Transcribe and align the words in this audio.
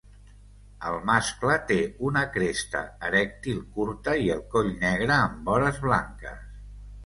El 0.91 0.95
mascle 1.09 1.57
té 1.71 1.77
una 2.07 2.23
cresta 2.39 2.83
erèctil 3.11 3.61
curta 3.77 4.19
i 4.27 4.35
el 4.39 4.43
coll 4.57 4.73
negre 4.89 5.15
amb 5.21 5.41
vores 5.53 5.83
blanques. 5.89 6.45